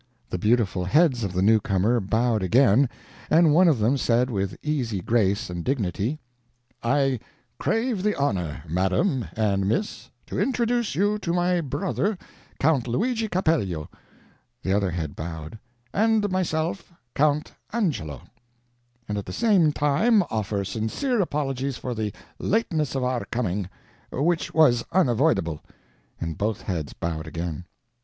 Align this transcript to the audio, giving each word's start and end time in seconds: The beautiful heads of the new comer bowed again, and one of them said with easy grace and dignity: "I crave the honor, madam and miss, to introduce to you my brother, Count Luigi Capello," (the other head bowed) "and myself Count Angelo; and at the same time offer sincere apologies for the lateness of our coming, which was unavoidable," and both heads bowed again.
The 0.31 0.39
beautiful 0.39 0.85
heads 0.85 1.23
of 1.23 1.31
the 1.33 1.43
new 1.43 1.59
comer 1.59 1.99
bowed 1.99 2.41
again, 2.41 2.89
and 3.29 3.53
one 3.53 3.67
of 3.67 3.77
them 3.77 3.97
said 3.97 4.31
with 4.31 4.57
easy 4.63 4.99
grace 4.99 5.47
and 5.47 5.63
dignity: 5.63 6.17
"I 6.81 7.19
crave 7.59 8.01
the 8.01 8.15
honor, 8.17 8.63
madam 8.67 9.25
and 9.33 9.67
miss, 9.67 10.09
to 10.25 10.39
introduce 10.39 10.93
to 10.93 10.99
you 11.23 11.33
my 11.35 11.61
brother, 11.61 12.17
Count 12.59 12.87
Luigi 12.87 13.27
Capello," 13.27 13.91
(the 14.63 14.73
other 14.73 14.89
head 14.89 15.15
bowed) 15.15 15.59
"and 15.93 16.31
myself 16.31 16.91
Count 17.13 17.53
Angelo; 17.71 18.23
and 19.07 19.19
at 19.19 19.27
the 19.27 19.31
same 19.31 19.71
time 19.71 20.23
offer 20.31 20.65
sincere 20.65 21.21
apologies 21.21 21.77
for 21.77 21.93
the 21.93 22.11
lateness 22.39 22.95
of 22.95 23.03
our 23.03 23.23
coming, 23.25 23.69
which 24.11 24.51
was 24.51 24.83
unavoidable," 24.93 25.61
and 26.19 26.39
both 26.39 26.63
heads 26.63 26.91
bowed 26.91 27.27
again. 27.27 27.65